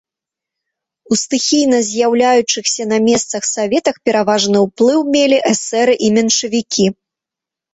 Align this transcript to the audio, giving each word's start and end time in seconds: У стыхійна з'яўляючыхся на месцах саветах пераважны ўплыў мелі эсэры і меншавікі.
У 1.15 1.17
стыхійна 1.23 1.79
з'яўляючыхся 1.89 2.83
на 2.93 2.97
месцах 3.09 3.43
саветах 3.53 3.95
пераважны 4.09 4.57
ўплыў 4.65 4.99
мелі 5.17 5.37
эсэры 5.53 5.93
і 6.09 6.11
меншавікі. 6.17 6.87